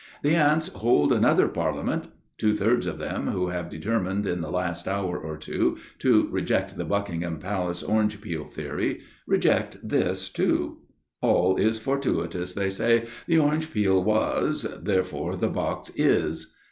The 0.23 0.33
ants 0.35 0.69
hold 0.69 1.13
another 1.13 1.47
parliament. 1.47 2.05
Two 2.39 2.55
thirds 2.55 2.87
of 2.87 2.97
them 2.97 3.27
who 3.27 3.49
have 3.49 3.69
deter 3.69 3.99
mined 3.99 4.25
in 4.25 4.41
the 4.41 4.49
last 4.49 4.87
hour 4.87 5.15
or 5.15 5.37
two 5.37 5.77
to 5.99 6.27
reject 6.31 6.75
the 6.75 6.85
Buck 6.85 7.11
ingham 7.11 7.37
Palace 7.37 7.83
orange 7.83 8.19
peel 8.19 8.45
theory, 8.45 9.01
reject 9.27 9.77
this 9.87 10.29
too. 10.31 10.79
All 11.21 11.55
is 11.57 11.77
fortuitous, 11.77 12.55
they 12.55 12.71
say. 12.71 13.05
The 13.27 13.37
orange 13.37 13.71
peel 13.71 14.03
was; 14.03 14.63
therefore 14.81 15.35
the 15.35 15.49
box 15.49 15.91
is 15.95 16.51